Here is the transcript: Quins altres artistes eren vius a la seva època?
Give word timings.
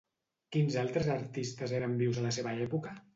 Quins 0.55 0.77
altres 0.83 1.09
artistes 1.15 1.75
eren 1.81 1.93
vius 1.99 2.19
a 2.23 2.25
la 2.29 2.33
seva 2.39 2.55
època? 2.65 2.95